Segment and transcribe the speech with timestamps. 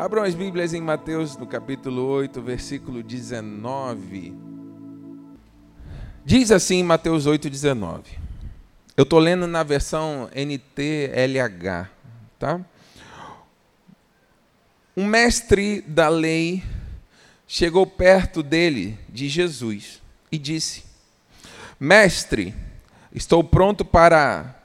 [0.00, 4.34] Abram as Bíblias em Mateus, no capítulo 8, versículo 19.
[6.24, 8.18] Diz assim Mateus 8, 19.
[8.96, 11.90] Eu estou lendo na versão NTLH,
[12.38, 12.62] tá?
[14.96, 16.64] Um mestre da lei
[17.46, 20.00] chegou perto dele, de Jesus,
[20.32, 20.82] e disse:
[21.78, 22.54] Mestre,
[23.12, 24.56] estou pronto para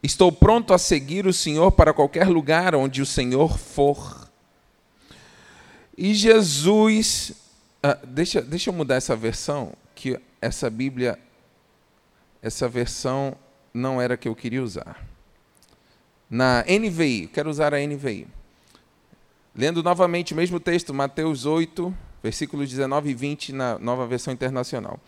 [0.00, 4.19] estou pronto a seguir o Senhor para qualquer lugar onde o Senhor for.
[5.96, 7.32] E Jesus,
[7.82, 11.18] ah, deixa, deixa eu mudar essa versão, que essa Bíblia,
[12.42, 13.36] essa versão
[13.72, 15.06] não era a que eu queria usar.
[16.28, 18.26] Na NVI, quero usar a NVI.
[19.54, 24.98] Lendo novamente o mesmo texto, Mateus 8, versículos 19 e 20, na nova versão internacional.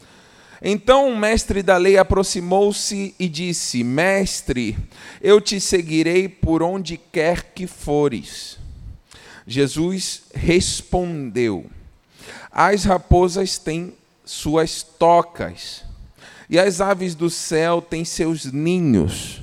[0.60, 4.76] Então o mestre da lei aproximou-se e disse: Mestre,
[5.20, 8.61] eu te seguirei por onde quer que fores.
[9.46, 11.66] Jesus respondeu:
[12.50, 15.84] As raposas têm suas tocas,
[16.48, 19.42] e as aves do céu têm seus ninhos,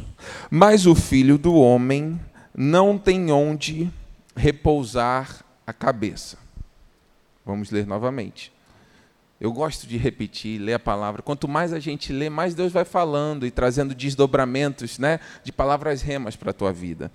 [0.49, 2.19] mas o filho do homem
[2.55, 3.91] não tem onde
[4.35, 6.37] repousar a cabeça.
[7.45, 8.51] Vamos ler novamente.
[9.39, 11.21] Eu gosto de repetir, ler a palavra.
[11.21, 16.01] Quanto mais a gente lê, mais Deus vai falando e trazendo desdobramentos né, de palavras
[16.01, 17.09] remas para a tua vida.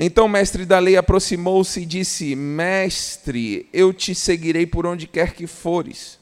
[0.00, 5.34] Então o mestre da lei aproximou-se e disse: Mestre, eu te seguirei por onde quer
[5.34, 6.20] que fores.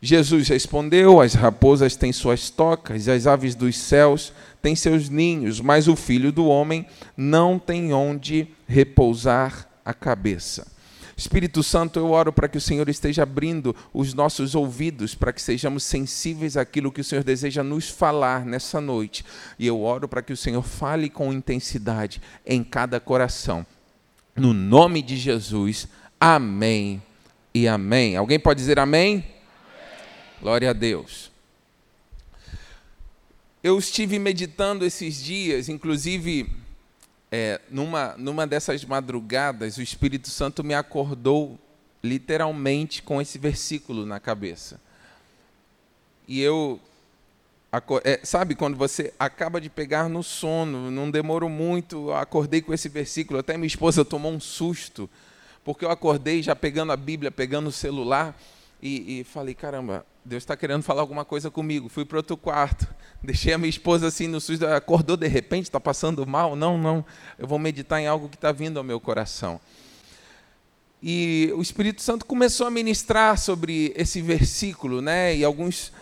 [0.00, 4.32] Jesus respondeu: As raposas têm suas tocas, as aves dos céus
[4.62, 10.75] têm seus ninhos, mas o filho do homem não tem onde repousar a cabeça.
[11.16, 15.40] Espírito Santo, eu oro para que o Senhor esteja abrindo os nossos ouvidos, para que
[15.40, 19.24] sejamos sensíveis àquilo que o Senhor deseja nos falar nessa noite.
[19.58, 23.64] E eu oro para que o Senhor fale com intensidade em cada coração.
[24.36, 25.88] No nome de Jesus,
[26.20, 27.02] amém
[27.54, 28.14] e amém.
[28.14, 29.14] Alguém pode dizer amém?
[29.14, 29.24] amém.
[30.42, 31.30] Glória a Deus.
[33.62, 36.65] Eu estive meditando esses dias, inclusive
[37.30, 41.58] é, numa, numa dessas madrugadas, o Espírito Santo me acordou
[42.02, 44.80] literalmente com esse versículo na cabeça.
[46.28, 46.80] E eu,
[48.04, 52.88] é, sabe, quando você acaba de pegar no sono, não demorou muito, acordei com esse
[52.88, 55.08] versículo, até minha esposa tomou um susto,
[55.64, 58.36] porque eu acordei já pegando a Bíblia, pegando o celular,
[58.80, 61.88] e, e falei, caramba, Deus está querendo falar alguma coisa comigo.
[61.88, 62.84] Fui para outro quarto,
[63.22, 66.56] deixei a minha esposa assim no susto, acordou de repente, está passando mal?
[66.56, 67.04] Não, não,
[67.38, 69.60] eu vou meditar em algo que está vindo ao meu coração.
[71.00, 75.36] E o Espírito Santo começou a ministrar sobre esse versículo, né?
[75.36, 75.92] E alguns,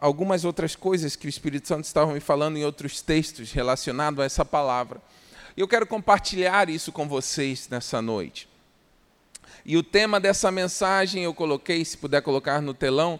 [0.00, 4.24] algumas outras coisas que o Espírito Santo estava me falando em outros textos relacionados a
[4.24, 5.00] essa palavra.
[5.56, 8.48] E eu quero compartilhar isso com vocês nessa noite.
[9.64, 13.18] E o tema dessa mensagem eu coloquei, se puder colocar no telão,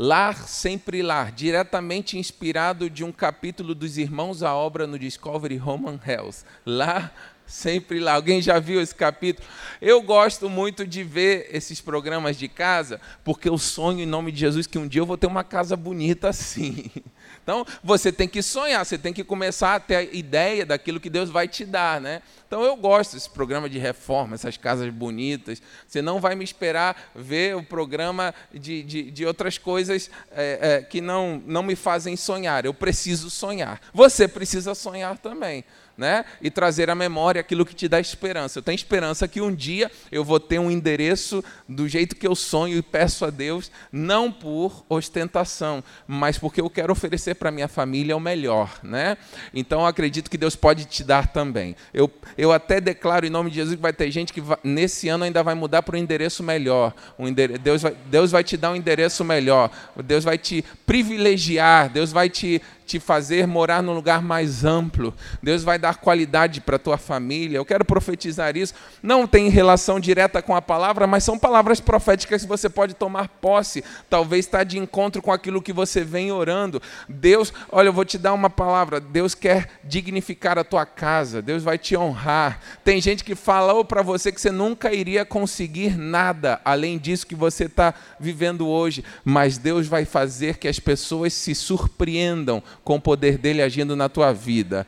[0.00, 5.98] Lar Sempre Lar, diretamente inspirado de um capítulo dos Irmãos à Obra no Discovery Roman
[6.06, 6.44] Health.
[6.64, 7.12] Lar
[7.44, 8.14] Sempre Lar.
[8.14, 9.48] Alguém já viu esse capítulo?
[9.82, 14.38] Eu gosto muito de ver esses programas de casa, porque eu sonho em nome de
[14.38, 16.88] Jesus que um dia eu vou ter uma casa bonita assim.
[17.48, 21.08] Então, você tem que sonhar, você tem que começar a ter a ideia daquilo que
[21.08, 22.20] Deus vai te dar, né?
[22.46, 25.62] Então, eu gosto desse programa de reforma, essas casas bonitas.
[25.86, 30.82] Você não vai me esperar ver o programa de, de, de outras coisas é, é,
[30.82, 32.66] que não, não me fazem sonhar.
[32.66, 33.80] Eu preciso sonhar.
[33.94, 35.64] Você precisa sonhar também
[35.98, 36.24] né?
[36.40, 38.60] e trazer à memória aquilo que te dá esperança.
[38.60, 42.36] Eu tenho esperança que um dia eu vou ter um endereço do jeito que eu
[42.36, 47.66] sonho e peço a Deus, não por ostentação, mas porque eu quero oferecer para minha
[47.66, 48.78] família o melhor.
[48.82, 49.16] Né?
[49.52, 51.74] Então eu acredito que Deus pode te dar também.
[51.92, 55.08] Eu, eu até declaro em nome de Jesus que vai ter gente que vai, nesse
[55.08, 56.94] ano ainda vai mudar para um endereço melhor.
[57.18, 59.70] Um Deus, vai, Deus vai te dar um endereço melhor.
[60.04, 61.90] Deus vai te privilegiar.
[61.90, 65.14] Deus vai te te fazer morar num lugar mais amplo.
[65.42, 67.58] Deus vai dar qualidade para a tua família.
[67.58, 68.72] Eu quero profetizar isso.
[69.02, 73.28] Não tem relação direta com a palavra, mas são palavras proféticas que você pode tomar
[73.28, 73.84] posse.
[74.08, 76.80] Talvez está de encontro com aquilo que você vem orando.
[77.06, 78.98] Deus, olha, eu vou te dar uma palavra.
[78.98, 81.42] Deus quer dignificar a tua casa.
[81.42, 82.58] Deus vai te honrar.
[82.82, 87.34] Tem gente que falou para você que você nunca iria conseguir nada além disso que
[87.34, 89.04] você está vivendo hoje.
[89.22, 94.08] Mas Deus vai fazer que as pessoas se surpreendam com o poder dele agindo na
[94.08, 94.86] tua vida.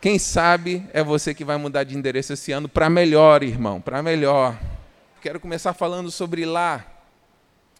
[0.00, 4.02] Quem sabe é você que vai mudar de endereço esse ano para melhor, irmão, para
[4.02, 4.58] melhor.
[5.22, 6.84] Quero começar falando sobre lá.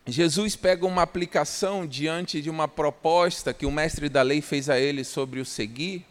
[0.07, 4.79] Jesus pega uma aplicação diante de uma proposta que o mestre da lei fez a
[4.79, 6.07] ele sobre o seguir.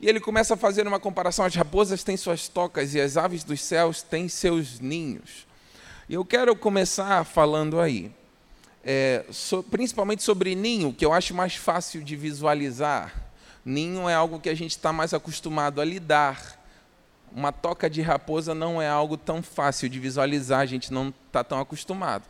[0.00, 3.44] E ele começa a fazer uma comparação: as raposas têm suas tocas e as aves
[3.44, 5.46] dos céus têm seus ninhos.
[6.08, 8.10] E eu quero começar falando aí,
[8.84, 13.30] é, so, principalmente sobre ninho, que eu acho mais fácil de visualizar.
[13.64, 16.60] Ninho é algo que a gente está mais acostumado a lidar.
[17.34, 21.44] Uma toca de raposa não é algo tão fácil de visualizar, a gente não está
[21.44, 22.24] tão acostumado.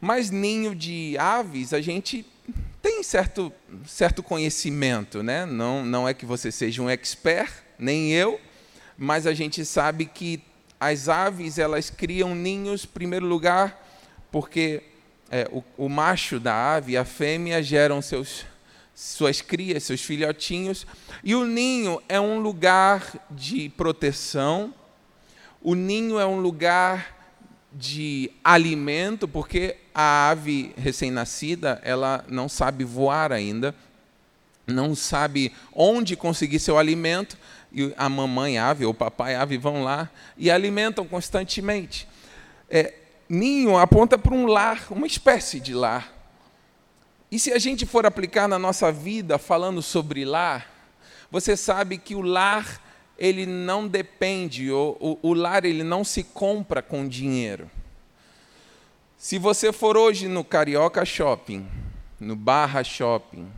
[0.00, 2.26] Mas ninho de aves, a gente
[2.80, 3.52] tem certo,
[3.86, 5.46] certo conhecimento, né?
[5.46, 8.40] Não, não é que você seja um expert, nem eu,
[8.98, 10.42] mas a gente sabe que
[10.80, 13.86] as aves elas criam ninhos, em primeiro lugar,
[14.32, 14.82] porque
[15.32, 18.44] é, o, o, macho da ave e a fêmea geram seus,
[18.94, 20.86] suas crias, seus filhotinhos,
[21.24, 24.74] e o ninho é um lugar de proteção,
[25.62, 27.16] o ninho é um lugar
[27.72, 33.74] de alimento, porque a ave recém-nascida, ela não sabe voar ainda,
[34.66, 37.38] não sabe onde conseguir seu alimento,
[37.72, 42.06] e a mamãe ave ou o papai ave vão lá e alimentam constantemente.
[42.68, 42.92] É,
[43.32, 46.12] ninho aponta para um lar, uma espécie de lar.
[47.30, 50.70] E se a gente for aplicar na nossa vida falando sobre lar,
[51.30, 52.78] você sabe que o lar
[53.16, 57.70] ele não depende, o, o, o lar ele não se compra com dinheiro.
[59.16, 61.66] Se você for hoje no Carioca Shopping,
[62.20, 63.50] no Barra Shopping,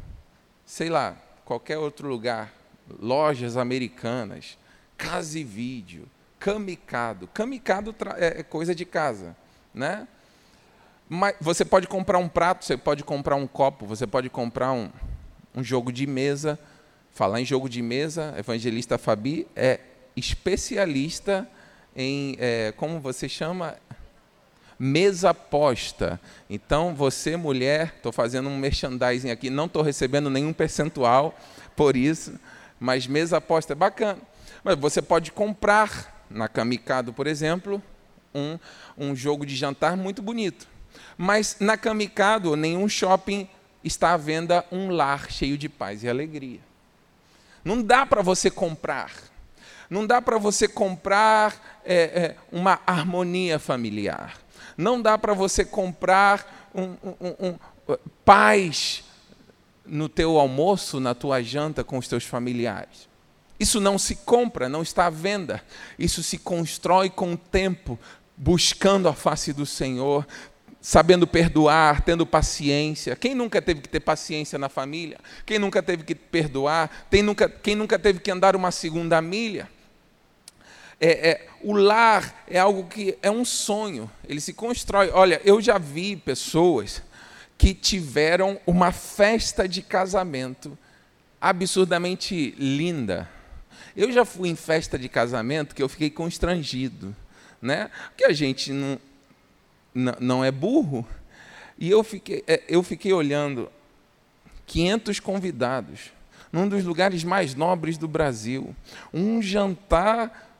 [0.64, 2.54] sei lá, qualquer outro lugar,
[3.00, 4.56] lojas americanas,
[4.96, 6.06] casa e vídeo,
[6.38, 7.26] camicado.
[7.34, 9.34] Camicado é, é coisa de casa,
[9.74, 10.06] né?
[11.08, 14.90] Mas você pode comprar um prato, você pode comprar um copo, você pode comprar um,
[15.54, 16.58] um jogo de mesa.
[17.12, 19.78] Falar em jogo de mesa, evangelista Fabi é
[20.16, 21.48] especialista
[21.94, 23.76] em, é, como você chama?
[24.76, 26.20] Mesa posta.
[26.50, 31.38] Então, você, mulher, estou fazendo um merchandising aqui, não estou recebendo nenhum percentual
[31.76, 32.38] por isso,
[32.80, 34.18] mas mesa posta é bacana.
[34.64, 37.80] Mas você pode comprar na Camicado, por exemplo,
[38.34, 38.58] um,
[38.96, 40.66] um jogo de jantar muito bonito.
[41.16, 43.48] Mas na Camicado, nenhum shopping
[43.82, 46.60] está à venda um lar cheio de paz e alegria.
[47.64, 49.12] Não dá para você comprar.
[49.88, 54.38] Não dá para você comprar é, é, uma harmonia familiar.
[54.76, 57.58] Não dá para você comprar um, um, um,
[58.25, 59.04] paz
[59.86, 63.08] no teu almoço, na tua janta com os teus familiares.
[63.58, 65.62] Isso não se compra, não está à venda.
[65.98, 67.98] Isso se constrói com o tempo,
[68.36, 70.26] buscando a face do Senhor,
[70.81, 73.16] sabendo perdoar, tendo paciência.
[73.16, 75.19] Quem nunca teve que ter paciência na família?
[75.46, 77.06] Quem nunca teve que perdoar?
[77.10, 79.69] Quem nunca, quem nunca teve que andar uma segunda milha?
[81.00, 85.10] É, é, o lar é algo que é um sonho, ele se constrói.
[85.12, 87.02] Olha, eu já vi pessoas
[87.56, 90.76] que tiveram uma festa de casamento
[91.40, 93.28] absurdamente linda.
[93.96, 97.14] Eu já fui em festa de casamento que eu fiquei constrangido,
[97.64, 97.90] né?
[98.11, 98.99] Porque a gente não,
[100.20, 101.06] não é burro.
[101.78, 103.70] E eu fiquei, é, eu fiquei olhando
[104.66, 106.12] 500 convidados,
[106.52, 108.76] num dos lugares mais nobres do Brasil.
[109.12, 110.52] Um jantar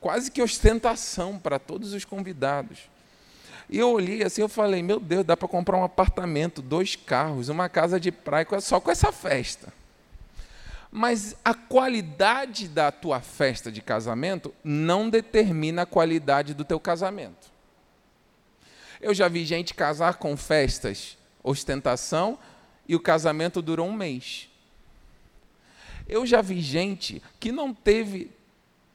[0.00, 2.78] quase que ostentação para todos os convidados.
[3.68, 7.48] E eu olhei assim, eu falei, meu Deus, dá para comprar um apartamento, dois carros,
[7.48, 9.72] uma casa de praia só com essa festa.
[10.96, 17.50] Mas a qualidade da tua festa de casamento não determina a qualidade do teu casamento.
[19.00, 22.38] Eu já vi gente casar com festas, ostentação,
[22.86, 24.48] e o casamento durou um mês.
[26.08, 28.30] Eu já vi gente que não teve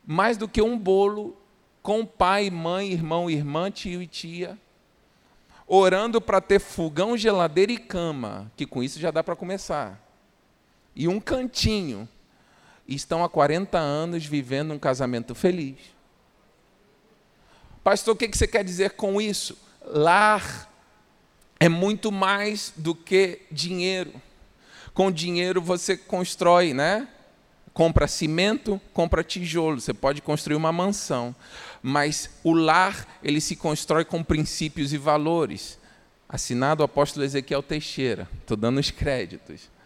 [0.07, 1.35] mais do que um bolo
[1.83, 4.57] com pai, mãe, irmão, irmã, tio e tia,
[5.67, 10.08] orando para ter fogão, geladeira e cama, que com isso já dá para começar
[10.99, 12.09] e um cantinho,
[12.85, 15.77] e estão há 40 anos vivendo um casamento feliz.
[17.81, 19.57] Pastor, o que você quer dizer com isso?
[19.85, 20.69] Lar
[21.57, 24.11] é muito mais do que dinheiro.
[24.93, 27.07] Com dinheiro você constrói, né?
[27.73, 31.33] Compra cimento, compra tijolo, você pode construir uma mansão.
[31.81, 35.79] Mas o lar, ele se constrói com princípios e valores.
[36.27, 38.27] Assinado o apóstolo Ezequiel Teixeira.
[38.41, 39.78] Estou dando os créditos.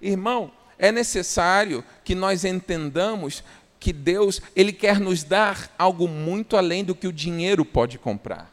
[0.00, 3.44] Irmão, é necessário que nós entendamos
[3.78, 8.52] que Deus, ele quer nos dar algo muito além do que o dinheiro pode comprar.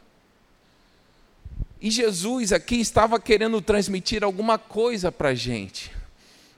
[1.80, 5.92] E Jesus aqui estava querendo transmitir alguma coisa para a gente.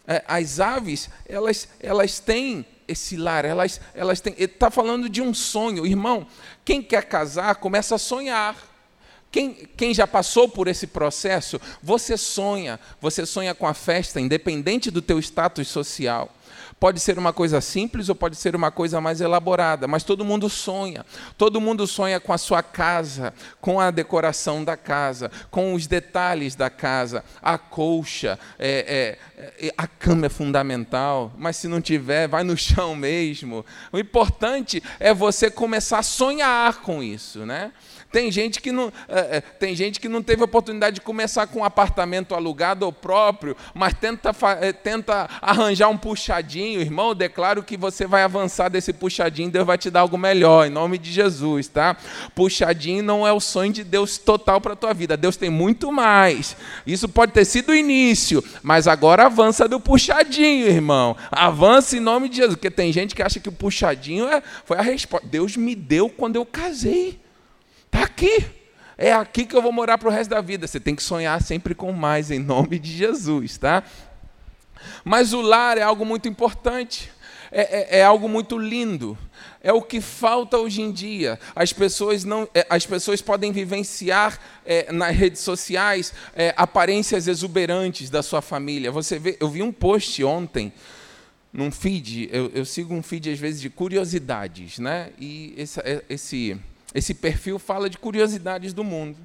[0.07, 4.35] É, as aves, elas, elas têm esse lar, elas, elas têm.
[4.37, 5.87] Ele está falando de um sonho.
[5.87, 6.27] Irmão,
[6.65, 8.57] quem quer casar começa a sonhar.
[9.31, 14.91] Quem, quem já passou por esse processo, você sonha, você sonha com a festa, independente
[14.91, 16.35] do teu status social.
[16.81, 20.49] Pode ser uma coisa simples ou pode ser uma coisa mais elaborada, mas todo mundo
[20.49, 21.05] sonha.
[21.37, 26.55] Todo mundo sonha com a sua casa, com a decoração da casa, com os detalhes
[26.55, 32.27] da casa, a colcha, é, é, é, a cama é fundamental, mas se não tiver,
[32.27, 33.65] vai no chão mesmo.
[33.93, 37.73] O importante é você começar a sonhar com isso, né?
[38.13, 41.61] Tem gente que não, é, é, tem gente que não teve oportunidade de começar com
[41.61, 47.15] um apartamento alugado ou próprio, mas tenta, é, tenta arranjar um puxadinho, irmão.
[47.15, 50.99] Declaro que você vai avançar desse puxadinho, Deus vai te dar algo melhor, em nome
[50.99, 51.97] de Jesus, tá?
[52.35, 55.17] Puxadinho não é o sonho de Deus total para a tua vida.
[55.17, 56.57] Deus tem muito mais.
[56.85, 61.17] Isso pode ter sido o início, mas agora avança do puxadinho, irmão.
[61.31, 64.79] Avança em nome de Jesus, porque tem gente que acha que o puxadinho é, foi
[64.79, 65.29] a resposta.
[65.29, 67.21] Deus me deu quando eu casei.
[67.93, 68.47] Está aqui.
[68.97, 70.67] É aqui que eu vou morar para o resto da vida.
[70.67, 73.83] Você tem que sonhar sempre com mais, em nome de Jesus, tá?
[75.05, 77.11] Mas o lar é algo muito importante.
[77.53, 79.19] É, é, é, algo muito lindo.
[79.61, 81.39] É o que falta hoje em dia.
[81.55, 88.09] As pessoas, não, é, as pessoas podem vivenciar é, nas redes sociais é, aparências exuberantes
[88.09, 88.93] da sua família.
[88.93, 90.73] Você vê, eu vi um post ontem
[91.53, 92.29] num feed.
[92.33, 95.11] Eu, eu sigo um feed às vezes de curiosidades, né?
[95.19, 96.57] E esse, é, esse
[96.95, 99.19] esse perfil fala de curiosidades do mundo.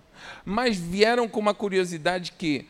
[0.44, 2.68] Mas vieram com uma curiosidade que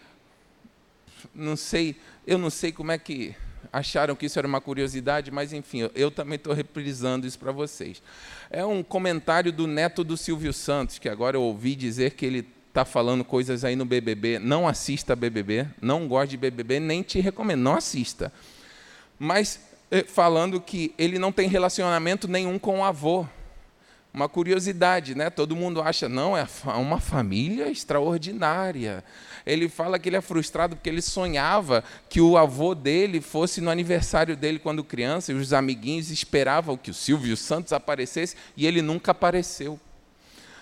[1.33, 3.35] não sei, eu não sei como é que
[3.71, 8.01] acharam que isso era uma curiosidade, mas enfim, eu, também estou reprisando isso para vocês.
[8.49, 12.47] É um comentário do neto do Silvio Santos, que agora eu ouvi dizer que ele
[12.69, 14.39] está falando coisas aí no BBB.
[14.39, 18.31] Não assista BBB, não goste de BBB, nem te recomendo, não assista.
[19.19, 19.59] Mas
[19.91, 23.27] eh, falando que ele não tem relacionamento nenhum com o avô
[24.15, 25.29] uma curiosidade, né?
[25.29, 29.03] Todo mundo acha, não, é uma família extraordinária.
[29.45, 33.69] Ele fala que ele é frustrado porque ele sonhava que o avô dele fosse no
[33.69, 38.81] aniversário dele quando criança, e os amiguinhos esperavam que o Silvio Santos aparecesse e ele
[38.81, 39.77] nunca apareceu.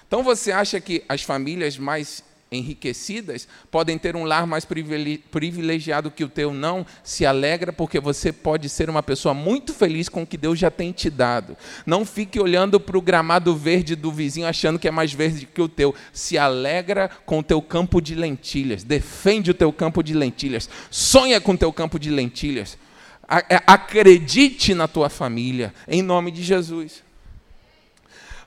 [0.07, 6.23] Então você acha que as famílias mais enriquecidas podem ter um lar mais privilegiado que
[6.23, 6.85] o teu, não.
[7.03, 10.71] Se alegra porque você pode ser uma pessoa muito feliz com o que Deus já
[10.71, 11.57] tem te dado.
[11.85, 15.61] Não fique olhando para o gramado verde do vizinho achando que é mais verde que
[15.61, 15.93] o teu.
[16.11, 18.83] Se alegra com o teu campo de lentilhas.
[18.83, 20.69] Defende o teu campo de lentilhas.
[20.89, 22.77] Sonha com o teu campo de lentilhas.
[23.49, 27.01] É, acredite na tua família, em nome de Jesus.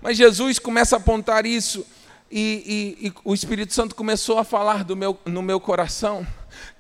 [0.01, 1.85] Mas Jesus começa a apontar isso
[2.31, 6.27] e, e, e, o Espírito Santo começou a falar meu, no meu coração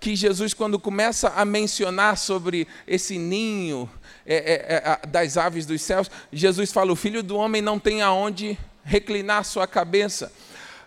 [0.00, 3.88] que Jesus, quando começa a mencionar sobre esse ninho
[4.25, 8.03] é, é, é, das aves dos céus, Jesus fala: O filho do homem não tem
[8.03, 10.33] aonde reclinar sua cabeça.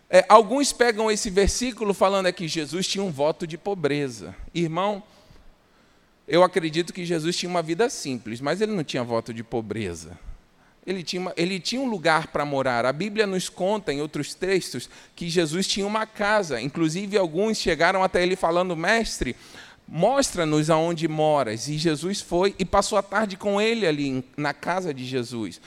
[0.09, 4.35] É, alguns pegam esse versículo falando é que Jesus tinha um voto de pobreza.
[4.53, 5.03] Irmão,
[6.27, 10.17] eu acredito que Jesus tinha uma vida simples, mas ele não tinha voto de pobreza
[10.85, 12.85] ele tinha, uma, ele tinha um lugar para morar.
[12.85, 16.61] A Bíblia nos conta, em outros textos, que Jesus tinha uma casa.
[16.61, 19.35] Inclusive, alguns chegaram até ele falando, mestre,
[19.87, 21.67] mostra-nos aonde moras.
[21.67, 25.59] E Jesus foi e passou a tarde com ele ali na casa de Jesus.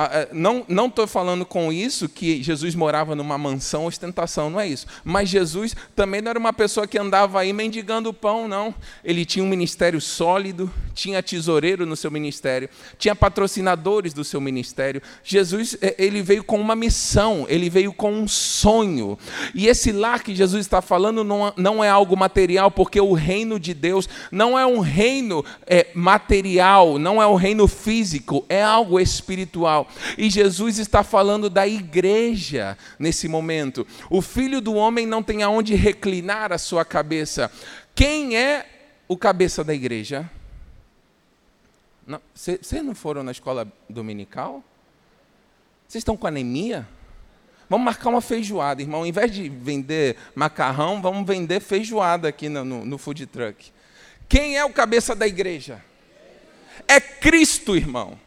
[0.00, 4.68] Ah, é, não estou falando com isso que Jesus morava numa mansão ostentação, não é
[4.68, 4.86] isso.
[5.02, 8.72] Mas Jesus também não era uma pessoa que andava aí mendigando pão, não.
[9.02, 15.02] Ele tinha um ministério sólido, tinha tesoureiro no seu ministério, tinha patrocinadores do seu ministério.
[15.24, 19.18] Jesus é, ele veio com uma missão, ele veio com um sonho.
[19.52, 23.74] E esse lar que Jesus está falando não, é algo material, porque o reino de
[23.74, 29.87] Deus não é um reino é, material, não é um reino físico, é algo espiritual.
[30.16, 33.86] E Jesus está falando da igreja nesse momento.
[34.10, 37.50] O filho do homem não tem aonde reclinar a sua cabeça.
[37.94, 38.66] Quem é
[39.06, 40.30] o cabeça da igreja?
[42.34, 44.62] Vocês não foram na escola dominical?
[45.86, 46.86] Vocês estão com anemia?
[47.68, 49.04] Vamos marcar uma feijoada, irmão.
[49.04, 53.70] Em vez de vender macarrão, vamos vender feijoada aqui no, no, no food truck.
[54.28, 55.82] Quem é o cabeça da igreja?
[56.86, 58.18] É Cristo, irmão.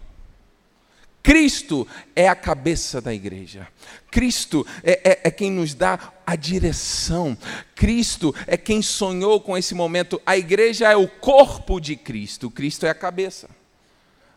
[1.23, 3.67] Cristo é a cabeça da igreja.
[4.09, 7.37] Cristo é, é, é, quem nos dá a direção.
[7.75, 10.19] Cristo é quem sonhou com esse momento.
[10.25, 12.49] A igreja é o corpo de Cristo.
[12.49, 13.49] Cristo é a cabeça.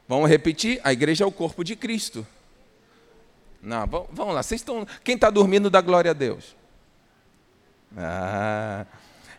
[0.07, 0.81] Vamos repetir?
[0.85, 2.27] A igreja é o corpo de Cristo.
[3.63, 4.43] Não, vamos lá.
[4.43, 4.87] Vocês estão.
[5.03, 6.55] Quem está dormindo dá glória a Deus.
[7.97, 8.85] Ah,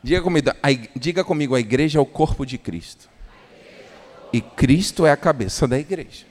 [0.01, 3.07] diga comigo, a, diga comigo, a igreja é o corpo de Cristo.
[4.33, 6.25] E Cristo é a cabeça da igreja.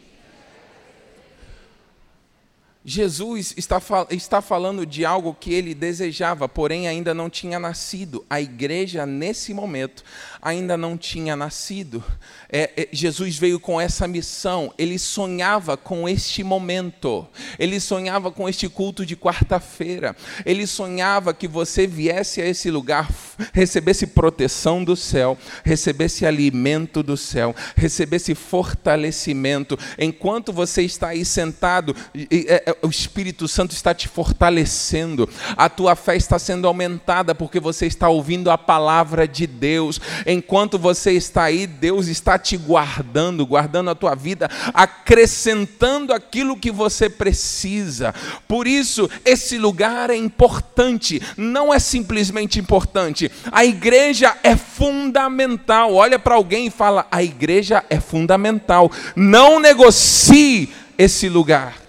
[2.86, 8.26] Jesus está, está falando de algo que ele desejava, porém ainda não tinha nascido.
[8.28, 10.04] A igreja, nesse momento,
[10.42, 12.04] ainda não tinha nascido.
[12.52, 17.26] É, é, Jesus veio com essa missão, ele sonhava com este momento,
[17.58, 20.14] ele sonhava com este culto de quarta-feira,
[20.44, 23.10] ele sonhava que você viesse a esse lugar,
[23.54, 29.78] recebesse proteção do céu, recebesse alimento do céu, recebesse fortalecimento.
[29.98, 36.16] Enquanto você está aí sentado, é, o Espírito Santo está te fortalecendo, a tua fé
[36.16, 40.00] está sendo aumentada porque você está ouvindo a palavra de Deus.
[40.26, 46.70] Enquanto você está aí, Deus está te guardando, guardando a tua vida, acrescentando aquilo que
[46.70, 48.14] você precisa.
[48.48, 53.30] Por isso, esse lugar é importante, não é simplesmente importante.
[53.50, 55.94] A igreja é fundamental.
[55.94, 58.90] Olha para alguém e fala: a igreja é fundamental.
[59.14, 61.83] Não negocie esse lugar.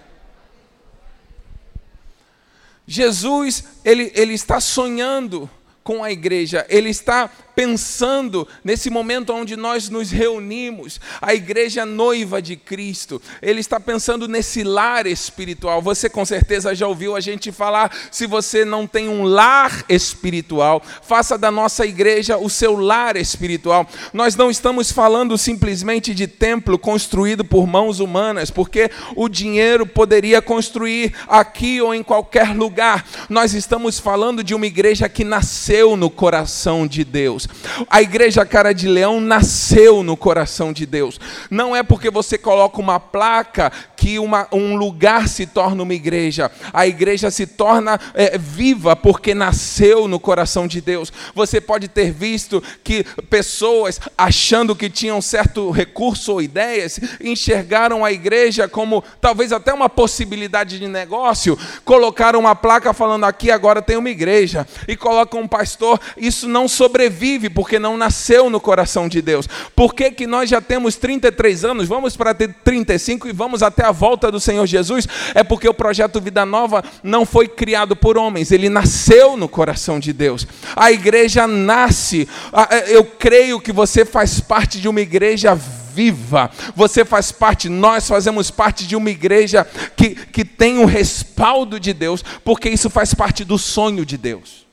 [2.88, 5.50] Jesus, ele, ele está sonhando
[5.84, 12.41] com a igreja, ele está pensando nesse momento onde nós nos reunimos, a igreja noiva
[12.41, 15.81] de Cristo, ele está pensando nesse lar espiritual.
[15.81, 20.81] Você com certeza já ouviu a gente falar: se você não tem um lar espiritual,
[21.01, 23.88] faça da nossa igreja o seu lar espiritual.
[24.13, 30.41] Nós não estamos falando simplesmente de templo construído por mãos humanas, porque o dinheiro poderia
[30.41, 33.05] construir aqui ou em qualquer lugar.
[33.29, 37.44] Nós estamos falando de uma igreja que nasceu no coração de Deus.
[37.89, 41.19] A igreja cara de leão nasceu no coração de Deus.
[41.49, 46.51] Não é porque você coloca uma placa que uma, um lugar se torna uma igreja.
[46.71, 51.11] A igreja se torna é, viva porque nasceu no coração de Deus.
[51.33, 58.11] Você pode ter visto que pessoas, achando que tinham certo recurso ou ideias, enxergaram a
[58.11, 63.97] igreja como talvez até uma possibilidade de negócio, colocaram uma placa falando aqui agora tem
[63.97, 65.99] uma igreja e colocam um pastor.
[66.17, 69.48] Isso não sobrevive vive porque não nasceu no coração de Deus.
[69.75, 73.86] Por que, que nós já temos 33 anos, vamos para ter 35 e vamos até
[73.86, 75.06] a volta do Senhor Jesus?
[75.34, 80.00] É porque o projeto Vida Nova não foi criado por homens, ele nasceu no coração
[80.00, 80.48] de Deus.
[80.75, 82.28] A igreja nasce,
[82.71, 86.50] é, eu creio que você faz parte de uma igreja viva.
[86.76, 91.93] Você faz parte, nós fazemos parte de uma igreja que, que tem o respaldo de
[91.93, 94.64] Deus, porque isso faz parte do sonho de Deus.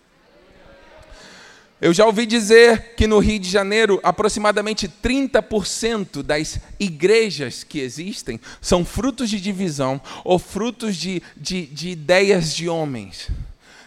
[1.82, 8.38] Eu já ouvi dizer que no Rio de Janeiro, aproximadamente 30% das igrejas que existem
[8.60, 13.26] são frutos de divisão ou frutos de, de, de ideias de homens.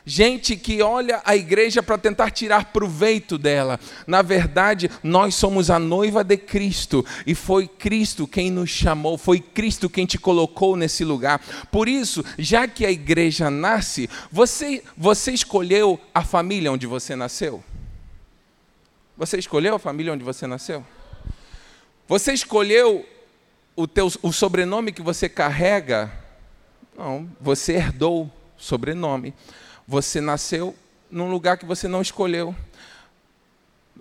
[0.06, 3.80] Gente que olha a igreja para tentar tirar proveito dela.
[4.06, 9.40] Na verdade, nós somos a noiva de Cristo e foi Cristo quem nos chamou, foi
[9.40, 11.40] Cristo quem te colocou nesse lugar.
[11.72, 17.64] Por isso, já que a igreja nasce, você, você escolheu a família onde você nasceu?
[19.18, 20.86] Você escolheu a família onde você nasceu?
[22.08, 23.08] Você escolheu
[23.76, 26.12] o, teu, o sobrenome que você carrega?
[26.98, 29.34] Não, você herdou sobrenome.
[29.88, 30.76] Você nasceu
[31.10, 32.54] num lugar que você não escolheu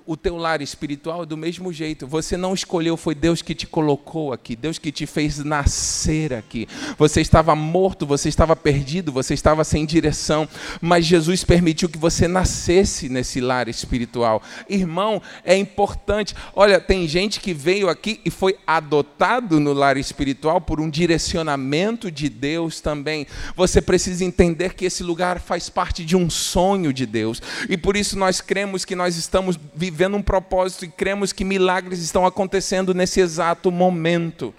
[0.06, 2.06] o teu lar espiritual é do mesmo jeito.
[2.06, 6.68] Você não escolheu, foi Deus que te colocou aqui, Deus que te fez nascer aqui.
[6.98, 10.46] Você estava morto, você estava perdido, você estava sem direção,
[10.80, 14.42] mas Jesus permitiu que você nascesse nesse lar espiritual.
[14.68, 16.34] Irmão, é importante.
[16.54, 22.10] Olha, tem gente que veio aqui e foi adotado no lar espiritual por um direcionamento
[22.10, 23.26] de Deus também.
[23.56, 27.40] Você precisa entender que esse lugar faz parte de um sonho de Deus.
[27.70, 31.44] E por isso nós cremos que nós estamos vivendo vivendo um propósito e cremos que
[31.44, 34.52] milagres estão acontecendo nesse exato momento.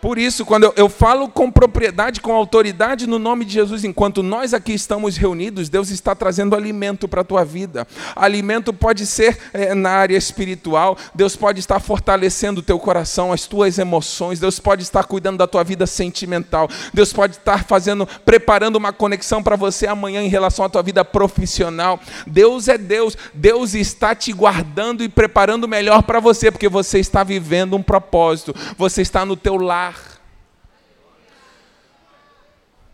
[0.00, 4.22] Por isso, quando eu, eu, falo com propriedade, com autoridade no nome de Jesus, enquanto
[4.22, 7.86] nós aqui estamos reunidos, Deus está trazendo alimento para a tua vida.
[8.16, 13.46] Alimento pode ser é, na área espiritual, Deus pode estar fortalecendo o teu coração, as
[13.46, 18.76] tuas emoções, Deus pode estar cuidando da tua vida sentimental, Deus pode estar fazendo, preparando
[18.76, 22.00] uma conexão para você amanhã em relação à tua vida profissional.
[22.26, 27.22] Deus é Deus, Deus está te guardando e preparando melhor para você, porque você está
[27.22, 29.89] vivendo um propósito, você está no teu lar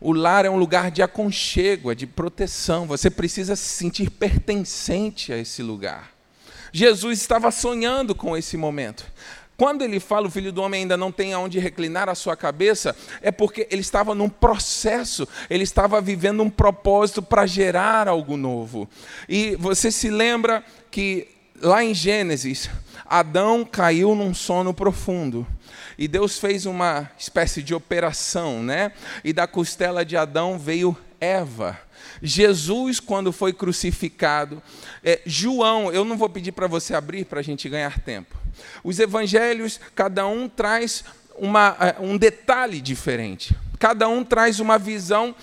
[0.01, 2.87] o lar é um lugar de aconchego, é de proteção.
[2.87, 6.13] Você precisa se sentir pertencente a esse lugar.
[6.73, 9.07] Jesus estava sonhando com esse momento.
[9.57, 12.95] Quando ele fala o filho do homem ainda não tem aonde reclinar a sua cabeça,
[13.23, 18.87] é porque ele estava num processo, ele estava vivendo um propósito para gerar algo novo.
[19.27, 21.29] E você se lembra que
[21.63, 22.69] lá em Gênesis,
[23.07, 25.47] Adão caiu num sono profundo.
[25.99, 28.93] E Deus fez uma espécie de operação, né?
[29.25, 31.79] E da costela de Adão veio Eva.
[32.23, 34.63] Jesus, quando foi crucificado,
[35.03, 38.37] é, João, eu não vou pedir para você abrir para a gente ganhar tempo.
[38.83, 41.05] Os evangelhos, cada um traz
[41.37, 45.35] uma, é, um detalhe diferente, cada um traz uma visão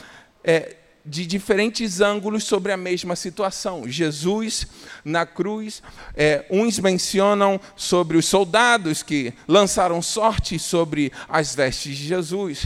[0.44, 3.88] é, de diferentes ângulos sobre a mesma situação.
[3.88, 4.68] Jesus
[5.04, 5.84] na cruz,
[6.16, 12.66] é, uns mencionam sobre os soldados que lançaram sorte sobre as vestes de Jesus,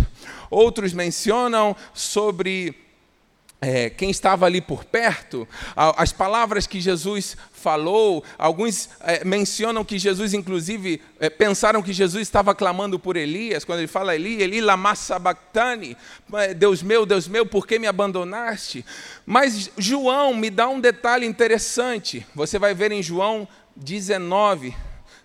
[0.50, 2.87] outros mencionam sobre
[3.60, 9.98] é, quem estava ali por perto, as palavras que Jesus falou, alguns é, mencionam que
[9.98, 14.62] Jesus, inclusive, é, pensaram que Jesus estava clamando por Elias, quando ele fala Eli, Eli
[14.62, 14.94] lama
[16.34, 18.86] é, Deus meu, Deus meu, por que me abandonaste?
[19.26, 24.76] Mas João me dá um detalhe interessante, você vai ver em João 19,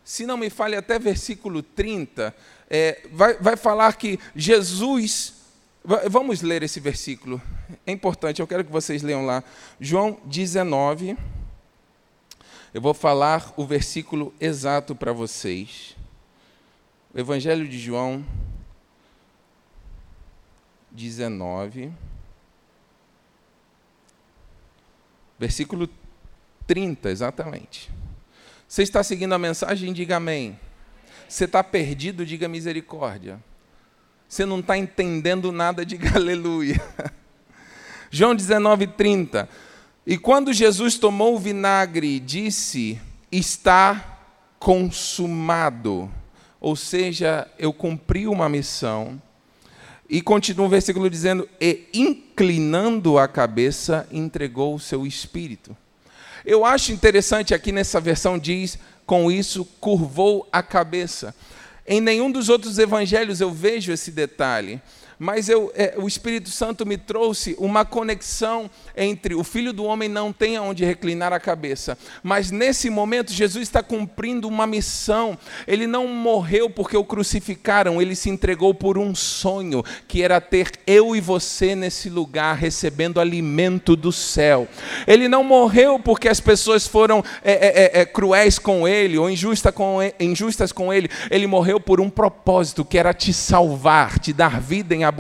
[0.04, 2.34] se não me fale até versículo 30,
[2.68, 5.34] é, vai, vai falar que Jesus,
[5.84, 7.40] vamos ler esse versículo,
[7.86, 9.42] é importante, eu quero que vocês leiam lá.
[9.80, 11.16] João 19.
[12.72, 15.96] Eu vou falar o versículo exato para vocês.
[17.12, 18.24] O Evangelho de João
[20.90, 21.92] 19.
[25.38, 25.88] Versículo
[26.66, 27.90] 30, exatamente.
[28.66, 29.92] Você está seguindo a mensagem?
[29.92, 30.58] Diga amém.
[31.28, 32.24] Você está perdido?
[32.24, 33.42] Diga misericórdia.
[34.32, 35.84] Você não está entendendo nada?
[35.84, 36.82] Diga aleluia.
[38.10, 39.46] João 19, 30.
[40.06, 42.98] E quando Jesus tomou o vinagre, disse:
[43.30, 44.20] Está
[44.58, 46.10] consumado.
[46.58, 49.20] Ou seja, eu cumpri uma missão.
[50.08, 55.76] E continua o versículo dizendo: E inclinando a cabeça, entregou o seu espírito.
[56.42, 61.34] Eu acho interessante aqui nessa versão diz: Com isso curvou a cabeça.
[61.86, 64.80] Em nenhum dos outros evangelhos eu vejo esse detalhe
[65.22, 70.08] mas eu, é, o Espírito Santo me trouxe uma conexão entre o Filho do Homem
[70.08, 75.38] não tem aonde reclinar a cabeça, mas nesse momento Jesus está cumprindo uma missão.
[75.64, 80.72] Ele não morreu porque o crucificaram, ele se entregou por um sonho, que era ter
[80.88, 84.66] eu e você nesse lugar, recebendo alimento do céu.
[85.06, 89.30] Ele não morreu porque as pessoas foram é, é, é, é cruéis com ele ou
[89.30, 91.08] injusta com injustas com ele.
[91.30, 95.11] Ele morreu por um propósito, que era te salvar, te dar vida em abundância.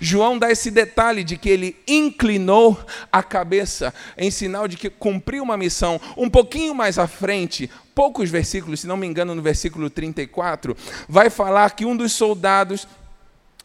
[0.00, 2.78] João dá esse detalhe de que ele inclinou
[3.12, 6.00] a cabeça em sinal de que cumpriu uma missão.
[6.16, 10.76] Um pouquinho mais à frente, poucos versículos, se não me engano, no versículo 34,
[11.08, 12.86] vai falar que um dos soldados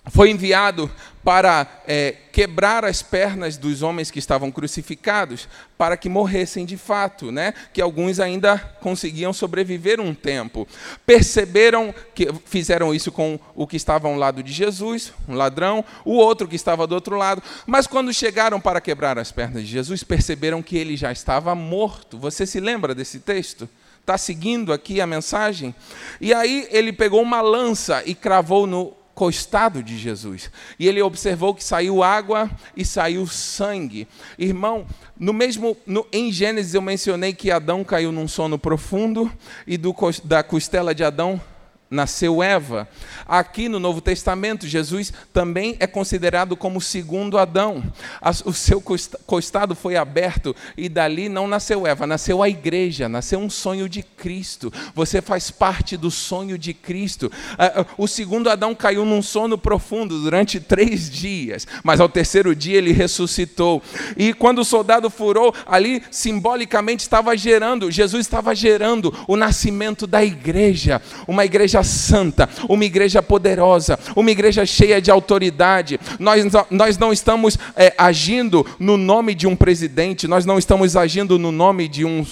[0.09, 0.89] foi enviado
[1.23, 7.31] para é, quebrar as pernas dos homens que estavam crucificados, para que morressem de fato,
[7.31, 7.53] né?
[7.73, 10.67] que alguns ainda conseguiam sobreviver um tempo.
[11.05, 16.13] Perceberam que fizeram isso com o que estava ao lado de Jesus, um ladrão, o
[16.13, 20.03] outro que estava do outro lado, mas quando chegaram para quebrar as pernas de Jesus,
[20.03, 22.17] perceberam que ele já estava morto.
[22.17, 23.69] Você se lembra desse texto?
[23.99, 25.75] Está seguindo aqui a mensagem?
[26.19, 30.49] E aí ele pegou uma lança e cravou no costado de Jesus.
[30.79, 34.07] E ele observou que saiu água e saiu sangue.
[34.37, 34.85] Irmão,
[35.19, 39.31] no mesmo no, em Gênesis eu mencionei que Adão caiu num sono profundo
[39.67, 41.39] e do, da costela de Adão
[41.91, 42.87] nasceu Eva.
[43.27, 47.83] Aqui no Novo Testamento, Jesus também é considerado como o segundo Adão.
[48.45, 48.81] O seu
[49.27, 54.01] costado foi aberto e dali não nasceu Eva, nasceu a igreja, nasceu um sonho de
[54.01, 54.71] Cristo.
[54.95, 57.29] Você faz parte do sonho de Cristo.
[57.97, 62.93] O segundo Adão caiu num sono profundo durante três dias, mas ao terceiro dia ele
[62.93, 63.83] ressuscitou.
[64.15, 70.23] E quando o soldado furou, ali simbolicamente estava gerando, Jesus estava gerando o nascimento da
[70.23, 75.99] igreja, uma igreja santa, uma igreja poderosa, uma igreja cheia de autoridade.
[76.19, 81.37] Nós, nós não estamos é, agindo no nome de um presidente, nós não estamos agindo
[81.37, 82.25] no nome de um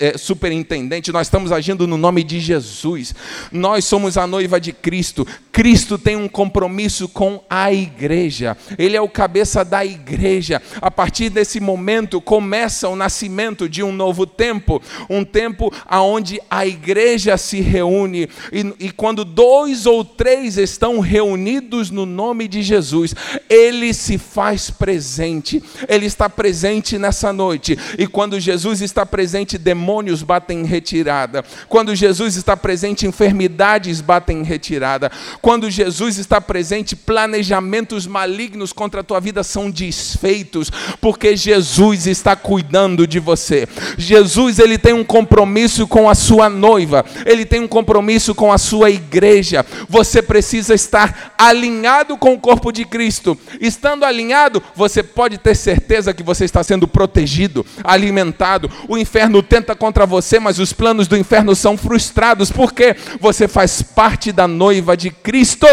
[0.00, 3.14] é, superintendente, nós estamos agindo no nome de Jesus.
[3.52, 5.26] Nós somos a noiva de Cristo.
[5.52, 10.62] Cristo tem um compromisso com a igreja, Ele é o cabeça da igreja.
[10.80, 16.66] A partir desse momento começa o nascimento de um novo tempo, um tempo aonde a
[16.66, 23.14] igreja se reúne e e, quando dois ou três estão reunidos no nome de Jesus,
[23.48, 27.78] ele se faz presente, ele está presente nessa noite.
[27.98, 31.44] E quando Jesus está presente, demônios batem em retirada.
[31.68, 35.10] Quando Jesus está presente, enfermidades batem em retirada.
[35.40, 42.36] Quando Jesus está presente, planejamentos malignos contra a tua vida são desfeitos, porque Jesus está
[42.36, 43.68] cuidando de você.
[43.96, 48.58] Jesus, ele tem um compromisso com a sua noiva, ele tem um compromisso com a
[48.60, 49.66] sua igreja.
[49.88, 53.36] Você precisa estar alinhado com o corpo de Cristo.
[53.60, 58.70] Estando alinhado, você pode ter certeza que você está sendo protegido, alimentado.
[58.88, 63.82] O inferno tenta contra você, mas os planos do inferno são frustrados, porque você faz
[63.82, 65.66] parte da noiva de Cristo.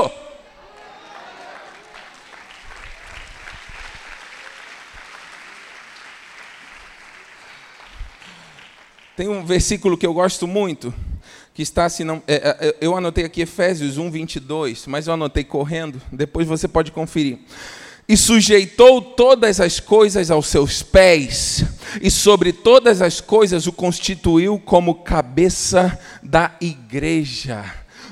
[9.17, 10.93] Tem um versículo que eu gosto muito,
[11.57, 15.43] que está assim, não, é, é, eu anotei aqui Efésios 1, 22, mas eu anotei
[15.43, 17.39] correndo, depois você pode conferir.
[18.07, 21.65] E sujeitou todas as coisas aos seus pés,
[21.99, 27.65] e sobre todas as coisas o constituiu como cabeça da igreja.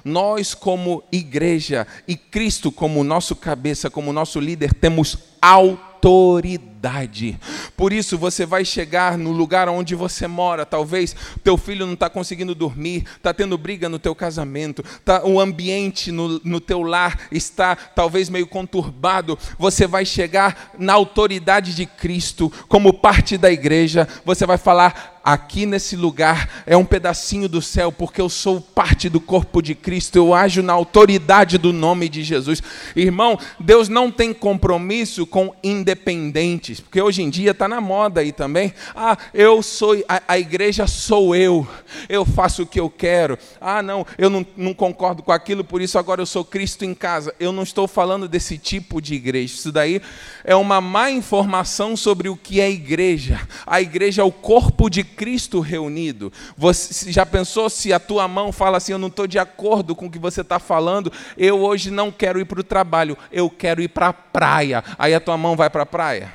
[0.03, 7.39] Nós, como igreja, e Cristo como nosso cabeça, como nosso líder, temos autoridade autoridade.
[7.75, 10.65] Por isso você vai chegar no lugar onde você mora.
[10.65, 15.39] Talvez teu filho não está conseguindo dormir, está tendo briga no teu casamento, tá, o
[15.39, 19.37] ambiente no, no teu lar está talvez meio conturbado.
[19.57, 24.07] Você vai chegar na autoridade de Cristo como parte da igreja.
[24.23, 29.09] Você vai falar aqui nesse lugar é um pedacinho do céu, porque eu sou parte
[29.09, 32.61] do corpo de Cristo, eu ajo na autoridade do nome de Jesus.
[32.95, 38.31] Irmão, Deus não tem compromisso com independentes porque hoje em dia está na moda aí
[38.31, 38.73] também.
[38.95, 41.67] Ah, eu sou, a, a, igreja sou eu,
[42.07, 43.37] eu faço o que eu quero.
[43.59, 46.93] Ah, não, eu não, não concordo com aquilo, por isso agora eu sou Cristo em
[46.93, 47.33] casa.
[47.39, 49.55] Eu não estou falando desse tipo de igreja.
[49.55, 50.01] Isso daí
[50.43, 53.41] é uma má informação sobre o que é igreja.
[53.65, 56.31] A igreja é o corpo de Cristo reunido.
[56.57, 60.07] Você já pensou se a tua mão fala assim: Eu não estou de acordo com
[60.07, 63.81] o que você está falando, eu hoje não quero ir para o trabalho, eu quero
[63.81, 64.83] ir para a praia.
[64.97, 66.33] Aí a tua mão vai para a praia.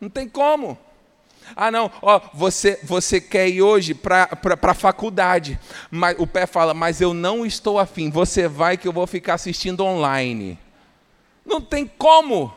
[0.00, 0.78] Não tem como.
[1.54, 4.28] Ah, não, ó, você, você quer ir hoje para
[4.62, 5.58] a faculdade.
[5.90, 8.10] Mas, o pé fala, mas eu não estou afim.
[8.10, 10.58] Você vai que eu vou ficar assistindo online.
[11.44, 12.52] Não tem como.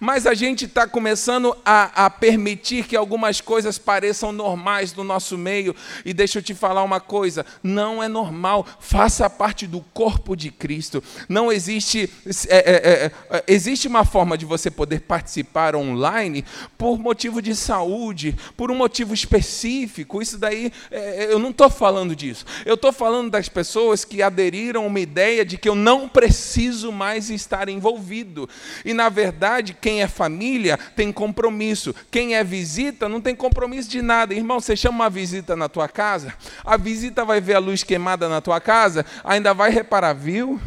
[0.00, 5.36] Mas a gente está começando a, a, permitir que algumas coisas pareçam normais no nosso
[5.38, 5.74] meio.
[6.04, 8.66] E deixa eu te falar uma coisa: não é normal.
[8.80, 11.02] Faça parte do corpo de Cristo.
[11.28, 12.10] Não existe.
[12.48, 16.44] É, é, é, é, existe uma forma de você poder participar online
[16.76, 20.22] por motivo de saúde, por um motivo específico.
[20.22, 22.44] Isso daí, é, é, eu não estou falando disso.
[22.64, 26.92] Eu estou falando das pessoas que aderiram a uma ideia de que eu não preciso
[26.92, 28.48] mais estar envolvido.
[28.84, 31.94] E, na verdade, verdade, quem é família tem compromisso.
[32.10, 34.34] Quem é visita não tem compromisso de nada.
[34.34, 38.28] Irmão, você chama uma visita na tua casa, a visita vai ver a luz queimada
[38.28, 40.60] na tua casa, ainda vai reparar, viu?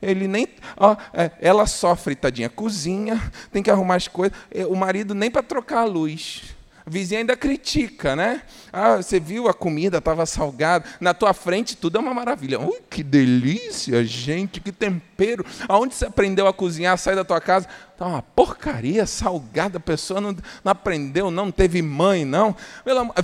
[0.00, 0.48] Ele nem.
[0.76, 4.36] Ó, é, ela sofre, tadinha, cozinha, tem que arrumar as coisas.
[4.68, 6.55] O marido nem para trocar a luz.
[6.86, 8.42] A vizinha ainda critica, né?
[8.72, 10.84] Ah, você viu a comida, estava salgada.
[11.00, 12.60] Na tua frente tudo é uma maravilha.
[12.60, 15.44] Ui, que delícia, gente, que tempero.
[15.66, 16.96] Aonde você aprendeu a cozinhar?
[16.96, 17.66] Sai da tua casa.
[17.98, 22.54] Tá uma porcaria salgada, a pessoa não, não aprendeu, não teve mãe, não.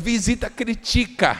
[0.00, 1.38] Visita critica.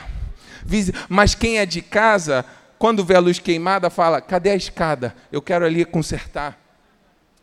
[1.09, 2.45] Mas quem é de casa,
[2.79, 5.13] quando vê a luz queimada, fala: cadê a escada?
[5.29, 6.62] Eu quero ali consertar.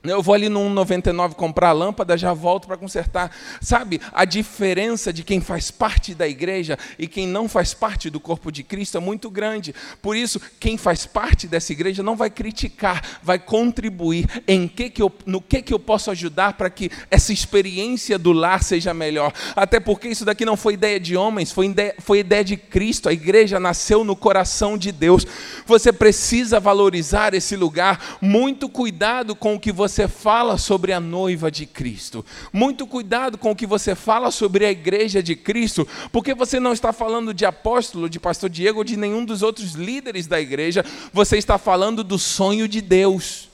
[0.02, 3.30] Eu vou ali no 1,99 comprar a lâmpada, já volto para consertar.
[3.60, 8.18] Sabe, a diferença de quem faz parte da igreja e quem não faz parte do
[8.18, 9.74] corpo de Cristo é muito grande.
[10.00, 15.02] Por isso, quem faz parte dessa igreja não vai criticar, vai contribuir em que que
[15.02, 19.34] eu, no que, que eu posso ajudar para que essa experiência do lar seja melhor.
[19.54, 23.06] Até porque isso daqui não foi ideia de homens, foi ideia, foi ideia de Cristo.
[23.06, 25.26] A igreja nasceu no coração de Deus.
[25.66, 28.18] Você precisa valorizar esse lugar.
[28.22, 32.24] Muito cuidado com o que você você fala sobre a noiva de Cristo.
[32.53, 36.72] Muito cuidado com o que você fala sobre a igreja de Cristo, porque você não
[36.72, 41.37] está falando de apóstolo, de pastor Diego de nenhum dos outros líderes da igreja, você
[41.37, 43.50] está falando do sonho de Deus.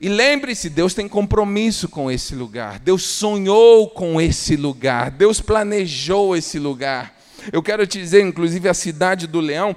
[0.00, 2.78] E lembre-se, Deus tem compromisso com esse lugar.
[2.78, 5.10] Deus sonhou com esse lugar.
[5.10, 7.19] Deus planejou esse lugar.
[7.52, 9.74] Eu quero te dizer, inclusive, a cidade do leão.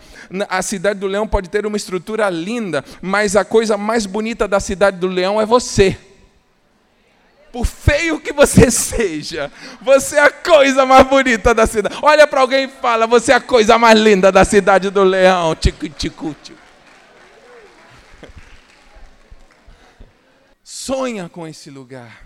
[0.47, 4.59] A cidade do leão pode ter uma estrutura linda, mas a coisa mais bonita da
[4.59, 5.97] cidade do leão é você.
[7.51, 11.95] por feio que você seja, você é a coisa mais bonita da cidade.
[12.01, 15.55] Olha para alguém e fala: Você é a coisa mais linda da cidade do leão.
[15.55, 16.63] Tico, tico, tico.
[20.63, 22.23] Sonha com esse lugar.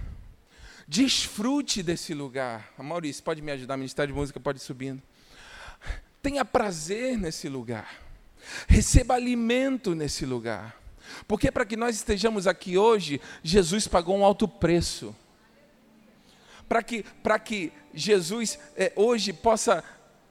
[0.87, 2.69] Desfrute desse lugar.
[2.77, 3.75] Maurício, pode me ajudar?
[3.75, 5.03] Ministério de Música pode ir subindo.
[6.27, 8.01] Tenha prazer nesse lugar.
[8.67, 10.75] Receba alimento nesse lugar.
[11.25, 15.15] Porque para que nós estejamos aqui hoje, Jesus pagou um alto preço.
[16.67, 17.05] Para que,
[17.45, 19.81] que Jesus é, hoje possa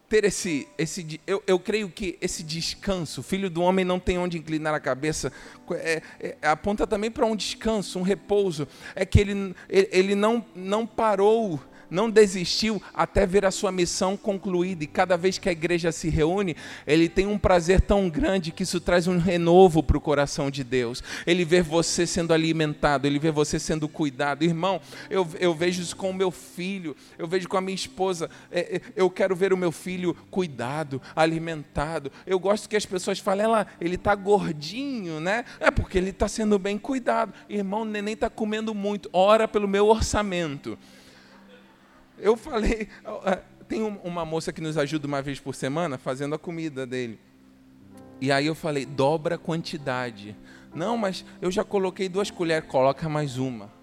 [0.07, 4.19] ter esse, esse eu, eu creio que esse descanso, o filho do homem não tem
[4.19, 5.33] onde inclinar a cabeça,
[5.71, 10.87] é, é, aponta também para um descanso, um repouso, é que ele, ele não, não
[10.87, 11.59] parou
[11.91, 14.85] não desistiu até ver a sua missão concluída.
[14.85, 18.63] E cada vez que a igreja se reúne, ele tem um prazer tão grande que
[18.63, 21.03] isso traz um renovo para o coração de Deus.
[21.27, 24.45] Ele vê você sendo alimentado, ele vê você sendo cuidado.
[24.45, 28.31] Irmão, eu, eu vejo isso com o meu filho, eu vejo com a minha esposa.
[28.51, 32.11] É, é, eu quero ver o meu filho cuidado, alimentado.
[32.27, 35.45] Eu gosto que as pessoas falem, ela, ele está gordinho, né?
[35.61, 37.33] É porque ele está sendo bem cuidado.
[37.49, 39.09] Irmão, o neném está comendo muito.
[39.13, 40.79] Ora pelo meu orçamento.
[42.19, 42.89] Eu falei,
[43.69, 47.19] tem uma moça que nos ajuda uma vez por semana fazendo a comida dele.
[48.21, 50.37] E aí eu falei, dobra a quantidade.
[50.75, 53.75] Não, mas eu já coloquei duas colheres, coloca mais uma.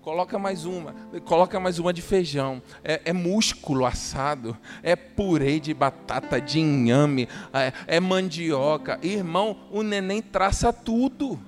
[0.00, 0.94] Coloca mais uma,
[1.26, 2.62] coloca mais uma de feijão.
[2.82, 8.98] É, é músculo assado, é purê de batata, de inhame, é, é mandioca.
[9.02, 11.38] Irmão, o neném traça tudo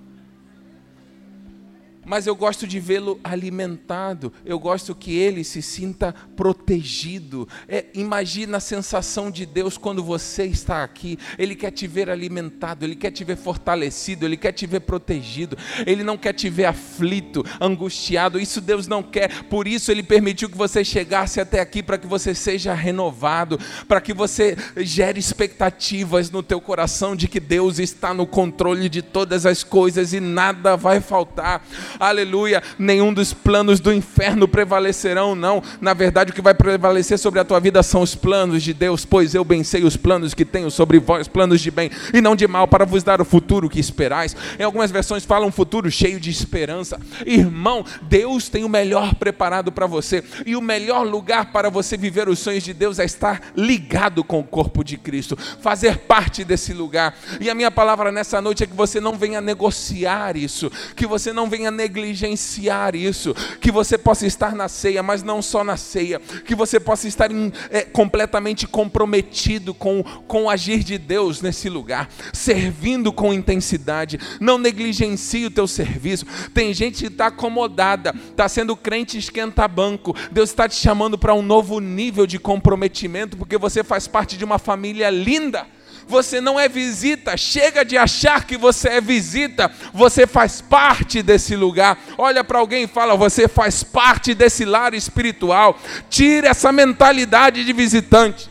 [2.10, 7.48] mas eu gosto de vê-lo alimentado, eu gosto que ele se sinta protegido.
[7.68, 12.84] É, imagina a sensação de Deus quando você está aqui, ele quer te ver alimentado,
[12.84, 16.64] ele quer te ver fortalecido, ele quer te ver protegido, ele não quer te ver
[16.64, 18.40] aflito, angustiado.
[18.40, 22.08] Isso Deus não quer, por isso ele permitiu que você chegasse até aqui para que
[22.08, 28.12] você seja renovado, para que você gere expectativas no teu coração de que Deus está
[28.12, 31.64] no controle de todas as coisas e nada vai faltar
[32.00, 35.62] aleluia, nenhum dos planos do inferno prevalecerão, não.
[35.80, 39.04] Na verdade, o que vai prevalecer sobre a tua vida são os planos de Deus,
[39.04, 42.34] pois eu bem sei os planos que tenho sobre vós, planos de bem e não
[42.34, 44.34] de mal, para vos dar o futuro que esperais.
[44.58, 46.98] Em algumas versões falam um futuro cheio de esperança.
[47.26, 52.28] Irmão, Deus tem o melhor preparado para você, e o melhor lugar para você viver
[52.28, 56.72] os sonhos de Deus é estar ligado com o corpo de Cristo, fazer parte desse
[56.72, 57.14] lugar.
[57.40, 61.32] E a minha palavra nessa noite é que você não venha negociar isso, que você
[61.32, 66.20] não venha negligenciar isso, que você possa estar na ceia, mas não só na ceia,
[66.44, 71.68] que você possa estar em, é, completamente comprometido com, com o agir de Deus nesse
[71.68, 76.24] lugar, servindo com intensidade, não negligencie o teu serviço.
[76.54, 80.14] Tem gente que está acomodada, está sendo crente esquenta banco.
[80.30, 84.44] Deus está te chamando para um novo nível de comprometimento, porque você faz parte de
[84.44, 85.66] uma família linda
[86.10, 91.54] você não é visita, chega de achar que você é visita, você faz parte desse
[91.56, 91.98] lugar.
[92.18, 95.78] Olha para alguém e fala: você faz parte desse lar espiritual.
[96.10, 98.50] Tire essa mentalidade de visitante.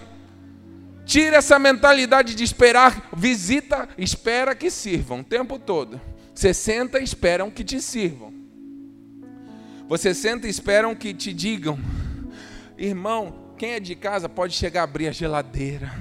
[1.05, 5.99] Tire essa mentalidade de esperar visita, espera que sirvam o tempo todo.
[6.33, 8.31] Você senta e esperam que te sirvam.
[9.87, 11.79] Você senta e esperam que te digam,
[12.77, 15.91] irmão, quem é de casa pode chegar a abrir a geladeira,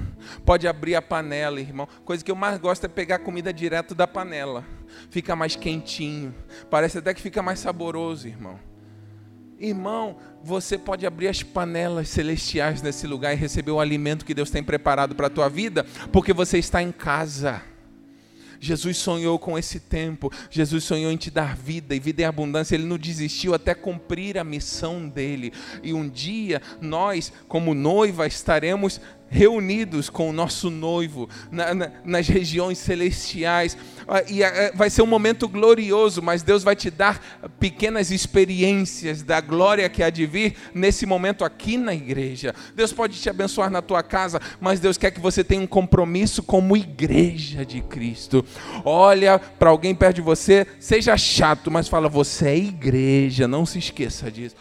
[0.45, 1.87] pode abrir a panela, irmão.
[2.05, 4.65] Coisa que eu mais gosto é pegar comida direto da panela.
[5.09, 6.33] Fica mais quentinho.
[6.69, 8.59] Parece até que fica mais saboroso, irmão.
[9.59, 14.49] Irmão, você pode abrir as panelas celestiais nesse lugar e receber o alimento que Deus
[14.49, 17.61] tem preparado para a tua vida, porque você está em casa.
[18.59, 22.75] Jesus sonhou com esse tempo, Jesus sonhou em te dar vida e vida em abundância,
[22.75, 25.53] ele não desistiu até cumprir a missão dele.
[25.81, 28.99] E um dia nós, como noiva, estaremos
[29.29, 33.77] reunidos com o nosso noivo na, na, nas regiões celestiais.
[34.07, 39.21] Ah, e ah, vai ser um momento glorioso, mas Deus vai te dar pequenas experiências
[39.23, 42.53] da glória que há de vir nesse momento aqui na igreja.
[42.75, 46.41] Deus pode te abençoar na tua casa, mas Deus quer que você tenha um compromisso
[46.41, 48.43] como igreja de Cristo.
[48.83, 53.79] Olha para alguém perto de você, seja chato, mas fala: você é igreja, não se
[53.79, 54.55] esqueça disso.